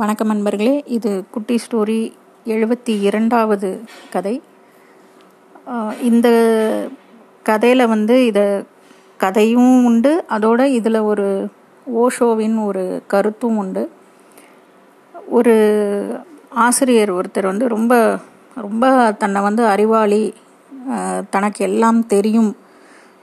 வணக்கம் 0.00 0.26
நண்பர்களே. 0.26 0.82
இது 0.86 1.10
குட்டி 1.30 1.54
ஸ்டோரி 1.62 2.00
எழுபத்தி 2.44 2.94
இரண்டாவது 3.00 3.68
கதை 4.10 4.42
இந்த 6.02 6.28
கதையில் 7.42 7.84
வந்து 7.86 8.16
இதை 8.26 8.42
கதையும் 9.16 9.84
உண்டு 9.84 10.24
அதோட 10.28 10.60
இதில் 10.78 11.00
ஒரு 11.10 11.26
ஓஷோவின் 12.00 12.58
ஒரு 12.64 12.84
கருத்தும் 13.06 13.56
உண்டு. 13.56 13.84
ஒரு 15.38 15.56
ஆசிரியர் 16.66 17.14
ஒருத்தர் 17.14 17.50
வந்து 17.52 17.68
ரொம்ப 17.68 18.18
ரொம்ப 18.54 19.14
தன்னை 19.18 19.42
வந்து 19.42 19.64
அறிவாளி 19.66 20.34
தனக்கு 21.30 21.64
எல்லாம் 21.70 22.06
தெரியும் 22.06 22.56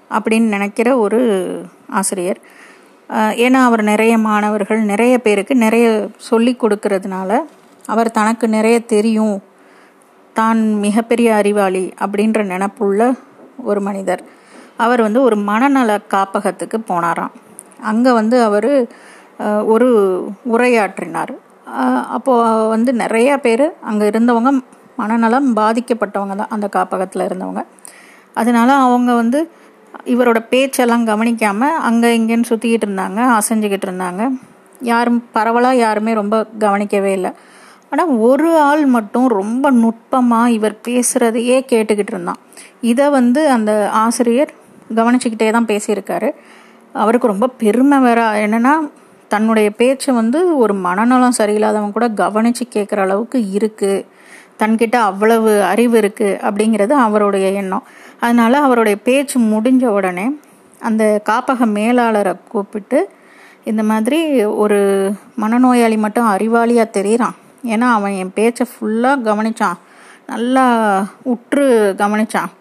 அப்படின்னு 0.10 0.54
நினைக்கிற 0.58 0.98
ஒரு 0.98 1.22
ஆசிரியர். 1.90 2.42
ஏன்னா 3.46 3.60
அவர் 3.70 3.82
நிறைய 3.92 4.14
மாணவர்கள் 4.28 4.82
நிறைய 4.92 5.16
பேருக்கு 5.26 5.54
நிறைய 5.66 5.88
சொல்லி 6.30 6.54
கொடுக்கறதுனால 6.62 7.32
அவர் 7.94 8.10
தனக்கு 8.18 8.46
நிறைய 8.58 8.78
தெரியும். 8.94 9.38
தான் 10.36 10.62
மிகப்பெரிய 10.86 11.30
அறிவாளி 11.40 11.86
அப்படின்ற 12.04 12.40
நினப்புள்ள 12.52 13.02
ஒரு 13.70 13.82
மனிதர். 13.88 14.22
அவர் 14.84 15.02
வந்து 15.06 15.20
ஒரு 15.28 15.38
மனநல 15.50 15.98
காப்பகத்துக்கு 16.14 16.78
போனாராம். 16.92 17.34
அங்கே 17.90 18.12
வந்து 18.20 18.38
அவர் 18.48 18.72
ஒரு 19.74 19.90
உரையாற்றினார். 20.54 21.34
அப்போது 22.16 22.70
வந்து 22.76 22.92
நிறைய 23.04 23.30
பேர் 23.46 23.66
அங்கே 23.90 24.06
இருந்தவங்க 24.12 24.52
மனநலம் 25.02 25.48
பாதிக்கப்பட்டவங்க 25.60 26.36
தான் 26.42 26.54
அந்த 26.56 26.68
காப்பகத்தில் 26.78 27.28
இருந்தவங்க. 27.28 27.62
அதனால் 28.42 28.74
அவங்க 28.86 29.12
வந்து 29.22 29.40
இவரோட 30.06 30.40
பேச்செல்லாம் 30.50 31.08
கவனிக்காம 31.08 31.70
அங்கே 31.90 32.10
இங்கேன்னு 32.18 32.50
சுற்றிக்கிட்டு 32.50 32.88
இருந்தாங்க 32.88 33.20
அசைஞ்சுக்கிட்டு 33.38 33.88
இருந்தாங்க. 33.90 34.24
யாரும் 34.82 35.20
பரவலாக 35.32 35.76
யாருமே 35.76 36.14
ரொம்ப 36.14 36.36
கவனிக்கவே 36.60 37.12
இல்லை. 37.12 37.32
ஆனால் 37.90 38.12
ஒரு 38.28 38.50
ஆள் 38.60 38.86
மட்டும் 38.86 39.28
ரொம்ப 39.28 39.72
நுட்பமாக 39.72 40.52
இவர் 40.52 40.76
பேசுகிறதையே 40.88 41.58
கேட்டுக்கிட்டு 41.72 42.14
இருந்தான். 42.16 42.40
இதை 42.82 43.10
வந்து 43.10 43.50
அந்த 43.50 43.72
ஆசிரியர் 43.92 44.52
கவனிச்சுக்கிட்டே 44.96 45.50
தான் 45.52 45.70
பேசியிருக்காரு. 45.72 46.30
அவருக்கு 46.94 47.28
ரொம்ப 47.28 47.48
பெருமை 47.48 48.00
வேற. 48.00 48.22
என்னன்னா 48.46 48.74
தன்னுடைய 49.28 49.70
பேச்சை 49.70 50.12
வந்து 50.14 50.58
ஒரு 50.58 50.74
மனநலம் 50.74 51.38
சரியில்லாதவங்க 51.38 51.92
கூட 51.92 52.08
கவனித்து 52.10 52.66
கேட்குற 52.76 52.98
அளவுக்கு 52.98 53.38
இருக்குது 53.52 54.06
தன்கிட்ட 54.60 54.96
அவ்வளவு 55.10 55.52
அறிவு 55.64 55.96
இருக்குது 56.02 56.40
அப்படிங்கிறது 56.48 56.94
அவருடைய 57.06 57.48
எண்ணம். 57.62 57.84
அதனால் 58.20 58.54
அவருடைய 58.54 58.98
பேச்சு 59.08 59.38
முடிஞ்ச 59.40 59.86
உடனே 59.98 60.26
அந்த 60.80 61.04
காப்பக 61.30 61.66
மேலாளரை 61.78 62.34
கூப்பிட்டு 62.48 63.00
இந்த 63.64 63.84
மாதிரி 63.84 64.44
ஒரு 64.64 64.80
மனநோயாளி 65.42 65.98
மட்டும் 65.98 66.30
அறிவாளியாக 66.32 66.94
தெரிகிறான் 66.98 67.38
ஏன்னா 67.74 67.88
அவன் 67.98 68.12
என் 68.12 68.34
பேச்சை 68.34 68.66
ஃபுல்லாக 68.72 69.24
கவனிச்சான். 69.28 69.78
நல்லா 70.32 70.66
உற்று 71.24 71.66
கவனிச்சான். 71.98 72.52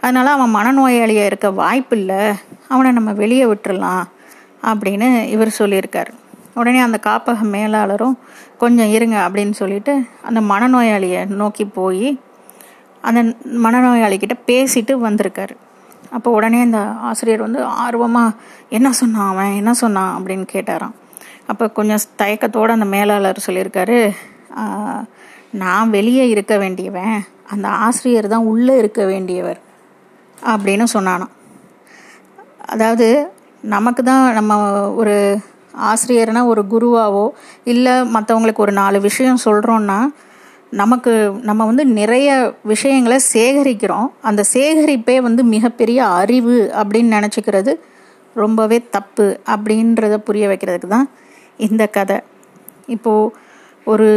அதனால் 0.00 0.34
அவன் 0.36 0.54
மனநோயாளியாக 0.54 1.30
இருக்க 1.30 1.50
வாய்ப்பு 1.50 1.96
இல்லை 1.98 2.22
அவனை 2.68 2.92
நம்ம 2.92 3.12
வெளியே 3.12 3.44
விட்டுடலாம் 3.44 4.04
அப்படின்னு 4.70 5.08
இவர் 5.34 5.58
சொல்லியிருக்காரு. 5.58 6.12
உடனே 6.60 6.80
அந்த 6.86 6.98
காப்பக 7.06 7.44
மேலாளரும் 7.54 8.16
கொஞ்சம் 8.62 8.92
இருங்க 8.96 9.16
அப்படின்னு 9.26 9.54
சொல்லிட்டு 9.60 9.92
அந்த 10.28 10.40
மனநோயாளியை 10.52 11.20
நோக்கி 11.40 11.64
போய் 11.78 12.08
அந்த 13.08 13.20
மனநோயாளிக்கிட்ட 13.64 14.36
பேசிட்டு 14.50 14.94
வந்திருக்காரு. 15.06 15.54
அப்போ 16.16 16.28
உடனே 16.30 16.60
அந்த 16.66 16.80
ஆசிரியர் 17.08 17.44
வந்து 17.46 17.60
ஆர்வமாக 17.84 18.36
என்ன 18.76 18.88
சொன்னான் 19.00 19.30
அவன்? 19.32 19.52
என்ன 19.60 19.72
சொன்னான்? 19.82 20.12
அப்படின்னு 20.18 20.46
கேட்டாராம். 20.54 20.94
அப்போ 21.50 21.64
கொஞ்சம் 21.78 22.04
தயக்கத்தோடு 22.22 22.76
அந்த 22.76 22.88
மேலாளர் 22.94 23.46
சொல்லியிருக்காரு 23.46 23.98
நான் 25.62 25.92
வெளியே 25.96 26.24
இருக்க 26.34 26.54
வேண்டியவன் 26.62 27.16
அந்த 27.52 27.66
ஆசிரியர் 27.86 28.32
தான் 28.32 28.48
உள்ளே 28.52 28.74
இருக்க 28.82 29.02
வேண்டியவர் 29.12 29.60
அப்படின்னு 30.52 30.86
சொன்னானாம். 30.96 31.32
அதாவது 32.74 33.06
நமக்கு 33.74 34.02
தான் 34.08 34.24
நம்ம 34.38 34.54
ஒரு 35.00 35.14
ஆசிரியர்னா 35.74 36.46
ஒரு 36.46 36.64
குருவாவோ 36.70 37.30
இல்லை 37.64 37.92
மற்றவங்களுக்கு 37.92 38.56
ஒரு 38.56 38.72
நாலு 38.72 39.00
விஷயம் 39.00 39.44
சொல்கிறோன்னா 39.44 40.08
நமக்கு 40.70 41.40
நம்ம 41.42 41.64
வந்து 41.64 41.86
நிறைய 41.86 42.54
விஷயங்களை 42.62 43.18
சேகரிக்கிறோம். 43.32 44.08
அந்த 44.22 44.44
சேகரிப்பே 44.52 45.22
வந்து 45.22 45.44
மிகப்பெரிய 45.44 46.06
அறிவு 46.06 46.70
அப்படின்னு 46.74 47.14
நினச்சிக்கிறது 47.16 47.80
ரொம்பவே 48.34 48.88
தப்பு 48.90 49.40
அப்படின்றத 49.46 50.16
புரிய 50.16 50.48
வைக்கிறதுக்கு 50.48 50.88
தான் 50.88 51.08
இந்த 51.56 51.86
கதை. 51.86 52.18
இப்போது 52.86 53.32
ஒரு 53.84 54.08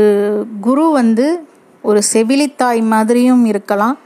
குரு 0.61 0.91
வந்து 0.91 1.45
ஒரு 1.81 2.01
செவிலித்தாய் 2.13 2.81
மாதிரியும் 2.81 3.45
இருக்கலாம் 3.45 3.97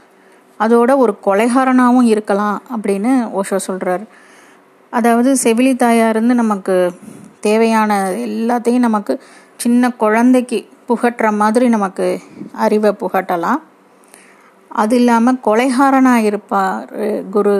அதோட 0.60 0.96
ஒரு 0.96 1.18
கொலைகாரனாகவும் 1.24 2.02
இருக்கலாம் 2.02 2.62
அப்படின்னு 2.76 3.40
ஓஷோ 3.40 3.56
சொல்கிறார் 3.56 4.04
அதாவது 4.90 5.36
செவிலித்தாயாக 5.44 6.08
இருந்து 6.08 6.34
நமக்கு 6.34 6.92
தேவையான 7.48 7.98
எல்லாத்தையும் 8.28 8.86
நமக்கு 8.88 9.14
சின்ன 9.62 9.90
குழந்தைக்கு 10.02 10.58
புகட்டுற 10.88 11.26
மாதிரி 11.40 11.66
நமக்கு 11.74 12.06
அறிவை 12.64 12.90
புகட்டலாம். 13.02 13.60
அது 14.70 14.94
இல்லாமல் 15.00 15.42
கொலைகாரனாக 15.46 16.28
இருப்பார் 16.30 16.86
குரு 17.34 17.56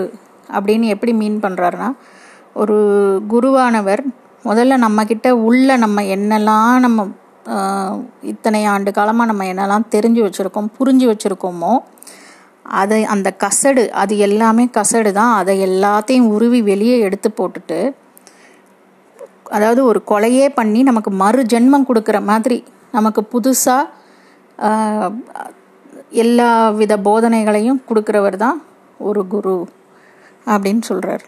அப்படின்னு 0.49 0.87
எப்படி 0.93 1.13
மீன் 1.21 1.43
பண்ணுறாருன்னா 1.43 1.89
ஒரு 2.61 2.77
குருவானவர் 3.31 4.01
முதல்ல 4.45 4.75
நம்மக்கிட்ட 4.83 5.27
உள்ள 5.47 5.77
நம்ம 5.83 6.03
என்னெல்லாம் 6.15 6.77
நம்ம 6.85 7.07
இத்தனை 8.31 8.61
ஆண்டு 8.73 8.91
காலமாக 8.97 9.29
நம்ம 9.31 9.45
என்னெல்லாம் 9.51 9.85
தெரிஞ்சு 9.95 10.21
வச்சுருக்கோம் 10.25 10.69
புரிஞ்சு 10.77 11.05
வச்சுருக்கோமோ 11.11 11.73
அதை 12.79 12.99
அந்த 13.13 13.29
கசடு 13.43 13.83
அது 14.01 14.13
எல்லாமே 14.27 14.63
கசடு 14.77 15.11
தான். 15.19 15.33
அதை 15.39 15.53
எல்லாத்தையும் 15.67 16.29
உருவி 16.35 16.59
வெளியே 16.71 16.97
எடுத்து 17.07 17.29
போட்டுட்டு 17.37 17.79
அதாவது 19.49 19.85
ஒரு 19.85 19.99
கொலையே 20.05 20.47
பண்ணி 20.49 20.83
நமக்கு 20.83 21.11
மறு 21.11 21.41
ஜென்மம் 21.43 21.87
கொடுக்குற 21.87 22.19
மாதிரி 22.23 22.63
நமக்கு 22.91 23.21
புதுசாக 23.31 23.85
எல்லா 26.11 26.69
வித 26.69 26.93
போதனைகளையும் 26.97 27.81
கொடுக்குறவர் 27.87 28.37
தான் 28.37 28.61
ஒரு 28.99 29.27
குரு 29.27 29.57
அப்படின்னு 30.45 30.83
சொல்கிறார் 30.83 31.25